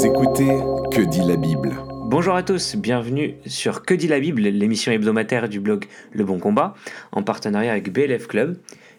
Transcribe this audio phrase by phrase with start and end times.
[0.00, 0.48] Vous écoutez
[0.90, 5.46] Que dit la Bible Bonjour à tous, bienvenue sur Que dit la Bible, l'émission hebdomadaire
[5.46, 6.72] du blog Le Bon Combat,
[7.12, 8.56] en partenariat avec BLF Club.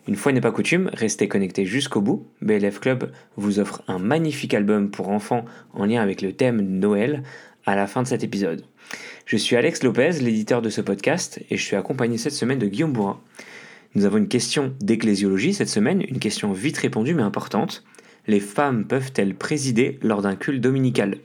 [0.07, 2.27] Une fois n'est pas coutume, restez connectés jusqu'au bout.
[2.43, 5.43] BLF Club vous offre un magnifique album pour enfants
[5.73, 7.23] en lien avec le thème Noël
[7.65, 8.63] à la fin de cet épisode.
[9.25, 12.67] Je suis Alex Lopez, l'éditeur de ce podcast, et je suis accompagné cette semaine de
[12.67, 13.19] Guillaume Bourrin.
[13.95, 17.83] Nous avons une question d'ecclésiologie cette semaine, une question vite répondue mais importante.
[18.27, 21.17] Les femmes peuvent-elles présider lors d'un culte dominical?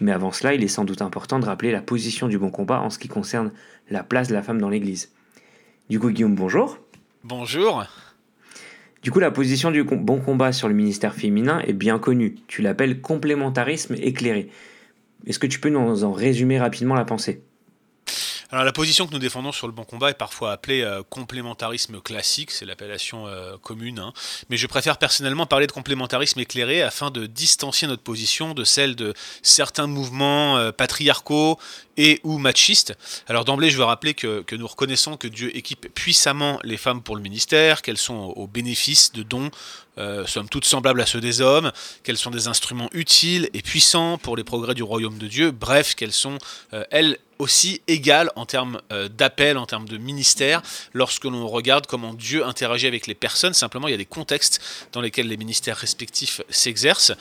[0.00, 2.80] Mais avant cela, il est sans doute important de rappeler la position du bon combat
[2.80, 3.52] en ce qui concerne
[3.90, 5.12] la place de la femme dans l'Église.
[5.88, 6.78] Du coup, Guillaume, bonjour.
[7.24, 7.86] Bonjour.
[9.02, 12.36] Du coup, la position du bon combat sur le ministère féminin est bien connue.
[12.46, 14.50] Tu l'appelles complémentarisme éclairé.
[15.26, 17.42] Est-ce que tu peux nous en résumer rapidement la pensée?
[18.52, 22.00] Alors la position que nous défendons sur le bon combat est parfois appelée euh, complémentarisme
[22.00, 24.12] classique, c'est l'appellation euh, commune, hein.
[24.48, 28.96] mais je préfère personnellement parler de complémentarisme éclairé afin de distancier notre position de celle
[28.96, 31.58] de certains mouvements euh, patriarcaux
[31.96, 32.96] et ou machistes.
[33.28, 37.14] Alors d'emblée, je veux rappeler que, nous reconnaissons que Dieu équipe puissamment les femmes pour
[37.14, 39.50] le ministère, qu'elles sont au bénéfice de dons
[40.26, 44.36] somme toutes semblables à ceux des hommes, qu'elles sont des instruments utiles et puissants pour
[44.36, 46.38] les progrès du royaume de Dieu, bref, qu'elles sont,
[46.90, 50.62] elles, aussi égal en termes euh, d'appel, en termes de ministère,
[50.92, 53.54] lorsque l'on regarde comment Dieu interagit avec les personnes.
[53.54, 54.60] Simplement, il y a des contextes
[54.92, 57.12] dans lesquels les ministères respectifs s'exercent.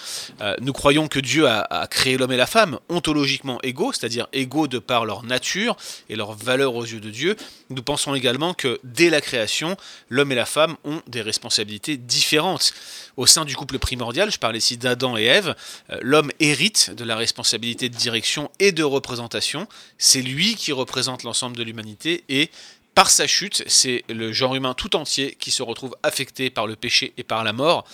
[0.41, 4.67] Euh, nous croyons que Dieu a créé l'homme et la femme ontologiquement égaux, c'est-à-dire égaux
[4.67, 5.77] de par leur nature
[6.09, 7.35] et leur valeur aux yeux de Dieu.
[7.69, 9.77] Nous pensons également que dès la création,
[10.09, 12.68] l'homme et la femme ont des responsabilités différentes.
[13.17, 15.55] Au sein du couple primordial, je parle ici d'Adam et Ève,
[15.89, 19.67] euh, l'homme hérite de la responsabilité de direction et de représentation.
[19.97, 22.49] C'est lui qui représente l'ensemble de l'humanité et
[22.95, 26.75] par sa chute, c'est le genre humain tout entier qui se retrouve affecté par le
[26.75, 27.85] péché et par la mort.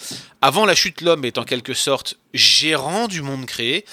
[0.41, 3.85] Avant la chute, l'homme est en quelque sorte gérant du monde créé.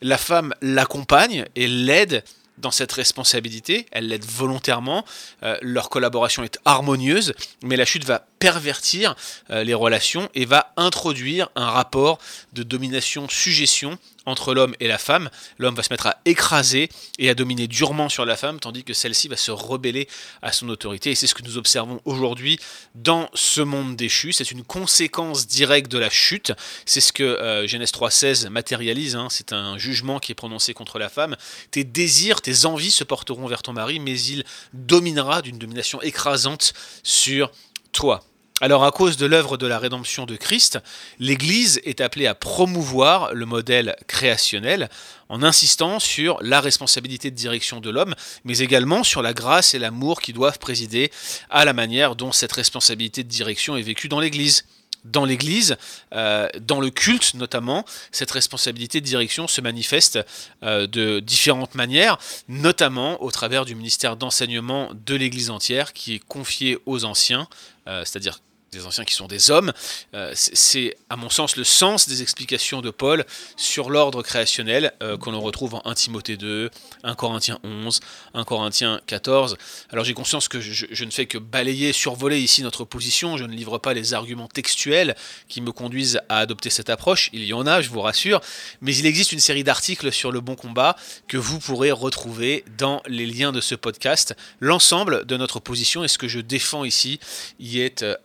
[0.00, 2.24] La femme l'accompagne et l'aide
[2.58, 5.04] dans cette responsabilité, elle l'aide volontairement,
[5.42, 9.16] euh, leur collaboration est harmonieuse, mais la chute va pervertir
[9.48, 12.18] euh, les relations et va introduire un rapport
[12.52, 15.30] de domination-suggestion entre l'homme et la femme.
[15.56, 18.92] L'homme va se mettre à écraser et à dominer durement sur la femme, tandis que
[18.92, 20.08] celle-ci va se rebeller
[20.42, 21.10] à son autorité.
[21.10, 22.58] Et c'est ce que nous observons aujourd'hui
[22.94, 24.32] dans ce monde déchu.
[24.32, 26.52] C'est une conséquence directe de la chute.
[26.84, 29.16] C'est ce que euh, Genèse 3.16 matérialise.
[29.16, 29.28] Hein.
[29.30, 31.34] C'est un jugement qui est prononcé contre la femme.
[31.70, 34.44] Tes désirs, tes envies se porteront vers ton mari, mais il
[34.74, 37.50] dominera d'une domination écrasante sur
[37.92, 38.22] toi.
[38.60, 40.78] Alors à cause de l'œuvre de la rédemption de Christ,
[41.18, 44.88] l'Église est appelée à promouvoir le modèle créationnel
[45.28, 48.14] en insistant sur la responsabilité de direction de l'homme,
[48.44, 51.10] mais également sur la grâce et l'amour qui doivent présider
[51.50, 54.64] à la manière dont cette responsabilité de direction est vécue dans l'Église
[55.04, 55.76] dans l'Église,
[56.12, 60.18] euh, dans le culte notamment, cette responsabilité de direction se manifeste
[60.62, 66.24] euh, de différentes manières, notamment au travers du ministère d'enseignement de l'Église entière qui est
[66.26, 67.48] confié aux anciens,
[67.86, 68.40] euh, c'est-à-dire
[68.74, 69.72] des anciens qui sont des hommes.
[70.14, 73.24] Euh, c'est, à mon sens, le sens des explications de Paul
[73.56, 76.70] sur l'ordre créationnel euh, qu'on retrouve en 1 Timothée 2,
[77.02, 78.00] 1 Corinthiens 11,
[78.34, 79.56] 1 Corinthiens 14.
[79.90, 83.52] Alors j'ai conscience que je, ne fais que balayer, survoler ici notre position, je ne
[83.52, 85.14] livre pas les arguments textuels
[85.48, 88.40] qui me conduisent à adopter cette approche, il y en a, je vous rassure,
[88.80, 90.96] mais il existe une série d'articles sur le bon combat
[91.28, 94.34] que vous pourrez retrouver dans les liens de ce podcast.
[94.60, 97.20] L'ensemble de notre position et ce que je défends ici
[97.58, 98.16] y est euh,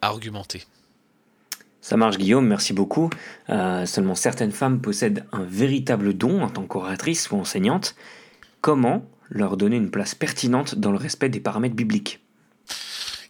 [1.82, 3.10] Ça marche Guillaume, merci beaucoup.
[3.50, 7.96] Euh, seulement certaines femmes possèdent un véritable don en tant qu'oratrice ou enseignante.
[8.62, 12.20] Comment leur donner une place pertinente dans le respect des paramètres bibliques?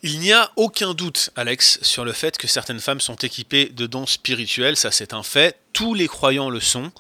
[0.02, 3.86] Il n'y a aucun doute, Alex, sur le fait que certaines femmes sont équipées de
[3.86, 6.92] dons spirituels, ça c'est un fait, tous les croyants le sont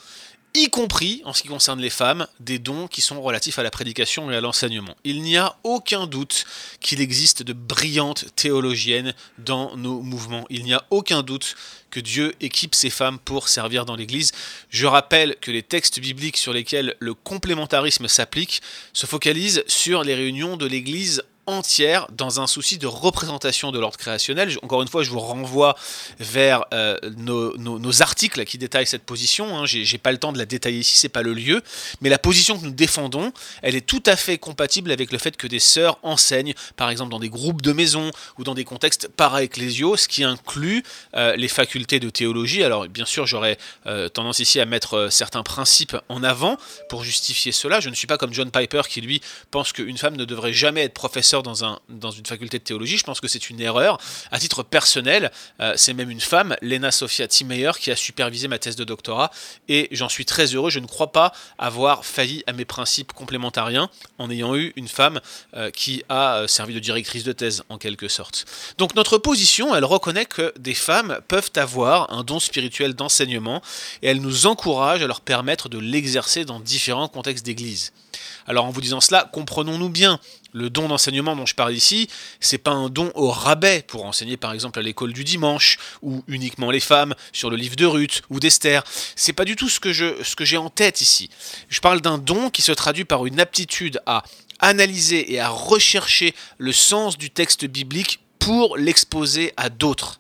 [0.54, 3.72] y compris en ce qui concerne les femmes, des dons qui sont relatifs à la
[3.72, 4.96] prédication et à l'enseignement.
[5.04, 6.46] Il n'y a aucun doute
[6.80, 10.46] qu'il existe de brillantes théologiennes dans nos mouvements.
[10.50, 11.56] Il n'y a aucun doute
[11.92, 14.32] que Dieu équipe ces femmes pour servir dans l'Église.
[14.70, 18.62] Je rappelle que les textes bibliques sur lesquels le complémentarisme s'applique
[18.94, 23.98] se focalisent sur les réunions de l'Église entière dans un souci de représentation de l'ordre
[23.98, 24.56] créationnel.
[24.62, 25.76] Encore une fois, je vous renvoie
[26.20, 29.58] vers euh, nos, articles qui détaillent cette position.
[29.58, 29.66] Hein.
[29.66, 31.62] J'ai pas le temps de la détailler ici, c'est pas le lieu.
[32.02, 33.32] Mais la position que nous défendons,
[33.62, 37.12] elle est tout à fait compatible avec le fait que des sœurs enseignent, par exemple
[37.12, 40.84] dans des groupes de maison ou dans des contextes para-ecclésiaux, ce qui inclut
[41.16, 42.64] euh, les facultés de théologie.
[42.64, 43.58] Alors bien sûr, j'aurais
[43.88, 46.58] euh, tendance ici à mettre certains principes en avant
[46.90, 47.80] pour justifier cela.
[47.80, 50.84] Je ne suis pas comme John Piper qui lui pense qu'une femme ne devrait jamais
[50.84, 52.98] être professeur dans, un, dans une faculté de théologie.
[52.98, 53.98] Je pense que c'est une erreur.
[54.32, 58.60] À titre personnel, euh, c'est même une femme, Lena Sofia Timeyer, qui a supervisé ma
[58.60, 59.32] thèse de doctorat.
[59.68, 60.70] Et j'en suis très heureux.
[60.70, 65.20] Je ne crois pas avoir failli à mes principes complémentariens en ayant eu une femme
[65.56, 68.46] euh, qui a euh, servi de directrice de thèse, en quelque sorte.
[68.78, 73.62] Donc notre position, elle reconnaît que des femmes peuvent avoir un don spirituel d'enseignement
[74.02, 77.92] et elle nous encourage à leur permettre de l'exercer dans différents contextes d'église.
[78.48, 80.20] Alors en vous disant cela, comprenons-nous bien,
[80.54, 82.08] le don d'enseignement dont je parle ici,
[82.40, 86.24] c'est pas un don au rabais pour enseigner par exemple à l'école du dimanche ou
[86.28, 88.84] uniquement les femmes sur le livre de Ruth ou d'Esther.
[89.16, 91.30] C'est pas du tout ce ce que j'ai en tête ici.
[91.70, 94.24] Je parle d'un don qui se traduit par une aptitude à
[94.60, 100.20] analyser et à rechercher le sens du texte biblique pour l'exposer à d'autres.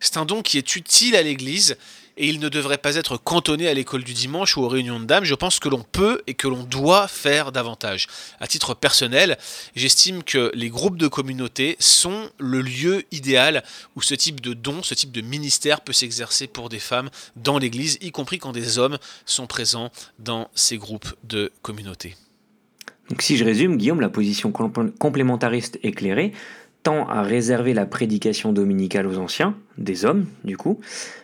[0.00, 1.76] C'est un don qui est utile à l'Église
[2.16, 5.04] et il ne devrait pas être cantonné à l'école du dimanche ou aux réunions de
[5.04, 5.24] dames.
[5.24, 8.06] Je pense que l'on peut et que l'on doit faire davantage.
[8.40, 9.38] À titre personnel,
[9.74, 13.64] j'estime que les groupes de communauté sont le lieu idéal
[13.96, 17.58] où ce type de don, ce type de ministère peut s'exercer pour des femmes dans
[17.58, 22.16] l'Église, y compris quand des hommes sont présents dans ces groupes de communauté.
[23.10, 26.32] Donc si je résume, Guillaume, la position complémentariste éclairée
[26.84, 30.78] tend à réserver la prédication dominicale aux anciens, des hommes du coup,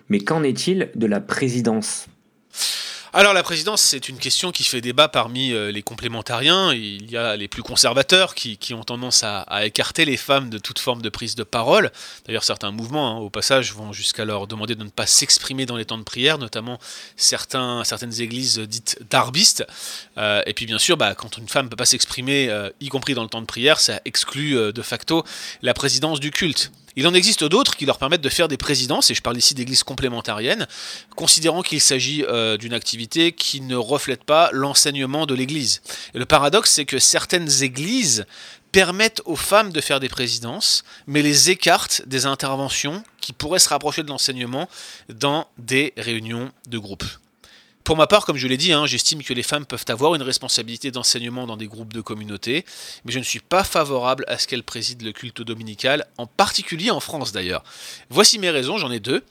[0.08, 2.08] mais qu'en est-il de la présidence?
[3.12, 6.72] Alors la présidence, c'est une question qui fait débat parmi euh, les complémentariens.
[6.72, 10.78] Il y a les plus conservateurs qui, ont tendance à, écarter les femmes de toute
[10.78, 11.90] forme de prise de parole.
[12.26, 15.76] D'ailleurs, certains mouvements, hein, au passage, vont jusqu'à leur demander de ne pas s'exprimer dans
[15.76, 16.78] les temps de prière, notamment
[17.16, 19.66] certaines églises dites darbistes.
[20.16, 22.88] Euh, et puis bien sûr, bah, quand une femme ne peut pas s'exprimer, euh, y
[22.88, 25.24] compris dans le temps de prière, ça exclut de facto
[25.62, 26.70] la présidence du culte.
[26.96, 29.54] Il en existe d'autres qui leur permettent de faire des présidences, et je parle ici
[29.54, 30.66] d'églises complémentariennes,
[31.14, 35.82] considérant qu'il s'agit euh, d'une activité qui ne reflète pas l'enseignement de l'Église.
[36.14, 38.26] Le paradoxe, c'est que certaines églises
[38.72, 43.68] permettent aux femmes de faire des présidences, mais les écartent des interventions qui pourraient se
[43.68, 44.68] rapprocher de l'enseignement
[45.08, 47.04] dans des réunions de groupe.
[47.90, 50.22] Pour ma part, comme je l'ai dit, hein, j'estime que les femmes peuvent avoir une
[50.22, 52.64] responsabilité d'enseignement dans des groupes de communauté,
[53.04, 56.92] mais je ne suis pas favorable à ce qu'elles président le culte dominical, en particulier
[56.92, 57.64] en France d'ailleurs.
[58.08, 59.24] Voici mes raisons, j'en ai deux.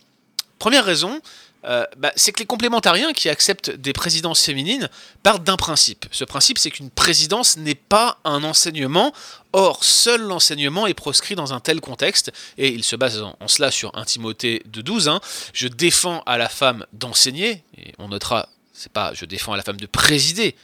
[0.58, 1.22] Première raison,
[1.66, 4.90] euh, bah, c'est que les complémentariens qui acceptent des présidences féminines
[5.24, 6.06] partent d'un principe.
[6.12, 9.14] Ce principe, c'est qu'une présidence n'est pas un enseignement.
[9.52, 13.72] Or, seul l'enseignement est proscrit dans un tel contexte, et il se base en, cela
[13.72, 15.10] sur un Timothée de 12.
[15.10, 15.20] Hein.
[15.54, 19.64] Je défends à la femme d'enseigner, et on notera, c'est pas je défends à la
[19.64, 20.56] femme de présider.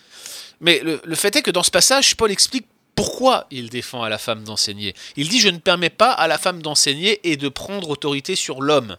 [0.61, 4.09] Mais le, le fait est que dans ce passage, Paul explique pourquoi il défend à
[4.09, 4.95] la femme d'enseigner.
[5.17, 8.61] Il dit Je ne permets pas à la femme d'enseigner et de prendre autorité sur
[8.61, 8.95] l'homme.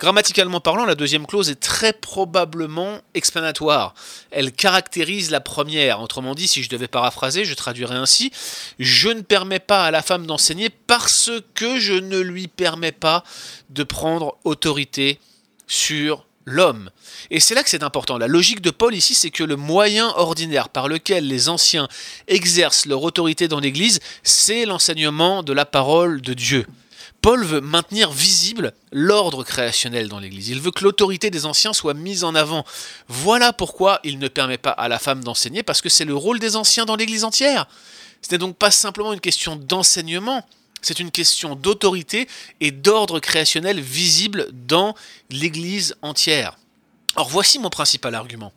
[0.00, 3.94] Grammaticalement parlant, la deuxième clause est très probablement explanatoire.
[4.30, 6.00] Elle caractérise la première.
[6.00, 8.32] Autrement dit, si je devais paraphraser, je traduirais ainsi
[8.78, 13.24] Je ne permets pas à la femme d'enseigner parce que je ne lui permets pas
[13.68, 15.20] de prendre autorité
[15.66, 16.88] sur l'homme.
[17.30, 18.16] Et c'est là que c'est important.
[18.16, 21.88] La logique de Paul ici, c'est que le moyen ordinaire par lequel les anciens
[22.26, 26.64] exercent leur autorité dans l'Église, c'est l'enseignement de la parole de Dieu.
[27.22, 30.48] Paul veut maintenir visible l'ordre créationnel dans l'Église.
[30.48, 32.64] Il veut que l'autorité des anciens soit mise en avant.
[33.08, 36.38] Voilà pourquoi il ne permet pas à la femme d'enseigner, parce que c'est le rôle
[36.38, 37.66] des anciens dans l'Église entière.
[38.22, 40.46] Ce n'est donc pas simplement une question d'enseignement,
[40.82, 42.26] c'est une question d'autorité
[42.60, 44.94] et d'ordre créationnel visible dans
[45.30, 46.56] l'Église entière.
[47.16, 48.52] Or voici mon principal argument.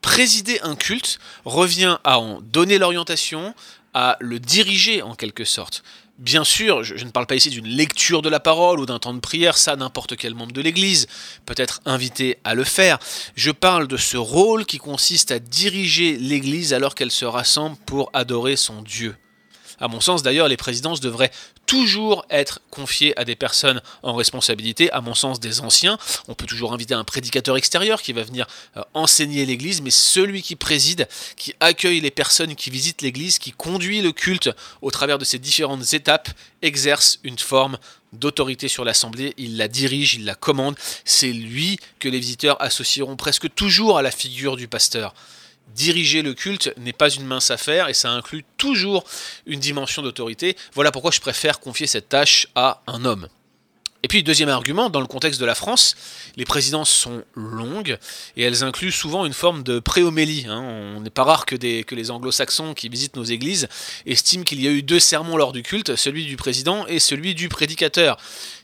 [0.00, 3.54] Présider un culte revient à en donner l'orientation,
[3.94, 5.82] à le diriger en quelque sorte.
[6.20, 9.14] Bien sûr, je, ne parle pas ici d'une lecture de la parole ou d'un temps
[9.14, 11.06] de prière, ça n'importe quel membre de l'Église
[11.46, 12.98] peut être invité à le faire.
[13.36, 18.10] Je parle de ce rôle qui consiste à diriger l'Église alors qu'elle se rassemble pour
[18.12, 19.16] adorer son Dieu.
[19.78, 21.30] À mon sens, d'ailleurs, les présidences devraient
[21.70, 25.98] toujours être confiées à des personnes en responsabilité, à mon sens des anciens.
[26.26, 30.42] On peut toujours inviter un prédicateur extérieur qui va venir euh, enseigner l'Église, mais celui
[30.42, 34.50] qui préside, qui accueille les personnes qui visitent l'Église, qui conduit le culte
[34.82, 37.78] au travers de ces différentes étapes, exerce une forme
[38.12, 40.74] d'autorité sur l'Assemblée, il la dirige, il la commande,
[41.04, 45.14] c'est lui que les visiteurs associeront presque toujours à la figure du pasteur
[45.74, 49.04] diriger le culte n'est pas une mince affaire et ça inclut toujours
[49.46, 50.56] une dimension d'autorité.
[50.74, 53.28] Voilà pourquoi je préfère confier cette tâche à un homme.
[54.02, 55.94] Et puis, deuxième argument, dans le contexte de la France,
[56.36, 57.98] les présidences sont longues
[58.34, 60.46] et elles incluent souvent une forme de préhomélie.
[60.48, 60.62] Hein.
[60.96, 63.68] On n'est pas rare que, que les anglo-saxons qui visitent nos églises
[64.06, 67.34] estiment qu'il y a eu deux sermons lors du culte, celui du président et celui
[67.34, 68.16] du prédicateur.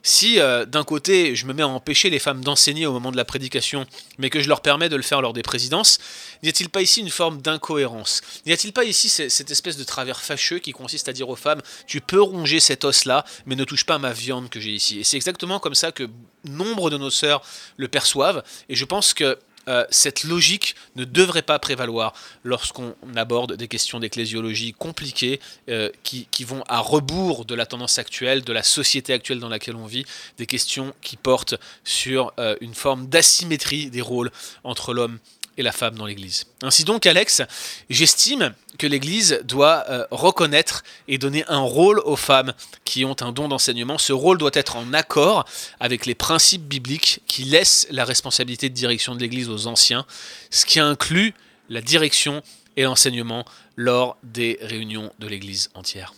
[0.06, 3.16] Si euh, d'un côté je me mets à empêcher les femmes d'enseigner au moment de
[3.16, 3.86] la prédication,
[4.18, 5.98] mais que je leur permets de le faire lors des présidences,
[6.44, 8.20] n'y a-t-il pas ici une forme d'incohérence?
[8.46, 11.60] N'y a-t-il pas ici cette espèce de travers fâcheux qui consiste à dire aux femmes
[11.88, 15.04] tu peux ronger cet os-là, mais ne touche pas ma viande que j'ai ici Et
[15.04, 16.08] c'est exactement comme ça que
[16.44, 17.42] nombre de nos sœurs
[17.76, 19.36] le perçoivent, et je pense que
[19.68, 22.12] euh, cette logique ne devrait pas prévaloir
[22.44, 28.44] lorsqu'on aborde des questions d'ecclésiologie compliquées euh, qui, vont à rebours de la tendance actuelle,
[28.44, 30.04] de la société actuelle dans laquelle on vit,
[30.38, 34.30] des questions qui portent sur euh, une forme d'asymétrie des rôles
[34.62, 35.18] entre l'homme
[35.56, 36.44] et la femme dans l'Église.
[36.62, 37.42] Ainsi donc, Alex,
[37.88, 42.52] j'estime que l'Église doit euh, reconnaître et donner un rôle aux femmes
[42.84, 43.98] qui ont un don d'enseignement.
[43.98, 45.46] Ce rôle doit être en accord
[45.80, 50.06] avec les principes bibliques qui laissent la responsabilité de direction de l'Église aux anciens,
[50.50, 51.34] ce qui inclut
[51.68, 52.42] la direction
[52.76, 53.44] et l'enseignement
[53.76, 56.14] lors des réunions de l'Église entière.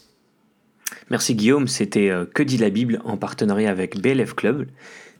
[1.10, 4.66] Merci Guillaume, c'était euh, Que dit la Bible en partenariat avec BLF Club.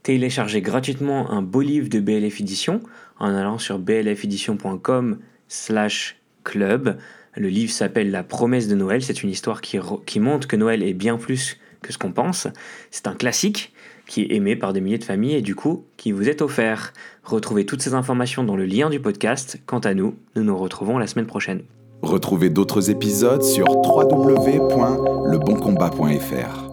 [0.03, 2.81] Téléchargez gratuitement un beau livre de BLF Édition
[3.19, 6.97] en allant sur blfedition.com slash club.
[7.37, 9.03] Le livre s'appelle La promesse de Noël.
[9.03, 12.49] C'est une histoire qui, qui montre que Noël est bien plus que ce qu'on pense.
[12.91, 13.73] C'est un classique
[14.07, 16.93] qui est aimé par des milliers de familles et du coup qui vous est offert.
[17.23, 19.61] Retrouvez toutes ces informations dans le lien du podcast.
[19.67, 21.63] Quant à nous, nous nous retrouvons la semaine prochaine.
[22.03, 26.68] Retrouvez d'autres épisodes sur www.leboncombat.fr.